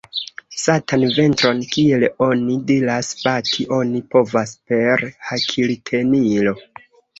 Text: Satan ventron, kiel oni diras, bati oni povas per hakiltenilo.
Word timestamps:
Satan 0.59 1.03
ventron, 1.17 1.59
kiel 1.75 2.05
oni 2.29 2.55
diras, 2.71 3.11
bati 3.27 3.67
oni 3.79 4.03
povas 4.17 4.57
per 4.73 5.07
hakiltenilo. 5.31 6.59